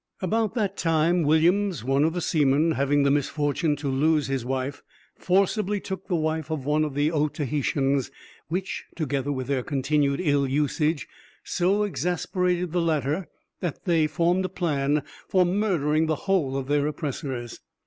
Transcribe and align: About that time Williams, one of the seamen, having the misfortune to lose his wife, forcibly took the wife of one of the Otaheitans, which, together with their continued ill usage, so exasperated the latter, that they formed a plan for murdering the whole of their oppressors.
About 0.19 0.55
that 0.55 0.77
time 0.77 1.21
Williams, 1.21 1.83
one 1.83 2.03
of 2.03 2.13
the 2.13 2.21
seamen, 2.21 2.71
having 2.71 3.03
the 3.03 3.11
misfortune 3.11 3.75
to 3.75 3.87
lose 3.87 4.25
his 4.25 4.43
wife, 4.43 4.81
forcibly 5.15 5.79
took 5.79 6.07
the 6.07 6.15
wife 6.15 6.49
of 6.49 6.65
one 6.65 6.83
of 6.83 6.95
the 6.95 7.11
Otaheitans, 7.11 8.09
which, 8.47 8.85
together 8.95 9.31
with 9.31 9.45
their 9.45 9.61
continued 9.61 10.19
ill 10.19 10.47
usage, 10.47 11.07
so 11.43 11.83
exasperated 11.83 12.71
the 12.71 12.81
latter, 12.81 13.27
that 13.59 13.85
they 13.85 14.07
formed 14.07 14.43
a 14.45 14.49
plan 14.49 15.03
for 15.27 15.45
murdering 15.45 16.07
the 16.07 16.15
whole 16.25 16.57
of 16.57 16.65
their 16.65 16.87
oppressors. 16.87 17.59